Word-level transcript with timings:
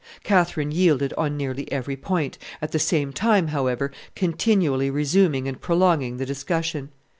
Catherine 0.23 0.71
yielded 0.71 1.13
on 1.15 1.37
nearly 1.37 1.71
every 1.71 1.95
point, 1.95 2.39
at 2.59 2.71
the 2.71 2.79
same 2.79 3.13
time, 3.13 3.49
however, 3.49 3.91
continually 4.15 4.89
resuming 4.89 5.47
and 5.47 5.61
prolonging 5.61 6.17
the 6.17 6.25
discussion. 6.25 6.89